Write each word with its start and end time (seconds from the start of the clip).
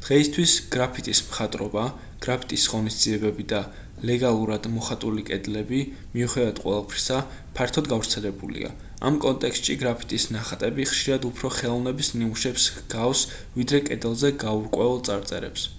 დღეისთვის 0.00 0.52
გრაფიტის 0.74 1.20
მხატვრობა 1.30 1.86
გრაფიტის 2.26 2.66
ღონისძიებები 2.74 3.46
და 3.54 3.60
ლეგალურად 4.10 4.68
მოხატული 4.76 5.24
კედლები 5.32 5.80
მიუხედავად 6.12 6.62
ყველაფრისა 6.68 7.18
ფართოდ 7.58 7.90
გავრცელებულია 7.96 8.70
ამ 9.12 9.18
კონტექსტში 9.28 9.78
გრაფიტის 9.84 10.28
ნახატები 10.38 10.88
ხშირად 10.94 11.28
უფრო 11.34 11.52
ხელოვნების 11.60 12.14
ნამუშევრებს 12.20 12.70
ჰგავს 12.80 13.26
ვიდრე 13.58 13.82
კედელზე 13.92 14.32
გაურკვეველ 14.48 15.00
წარწერებს 15.12 15.70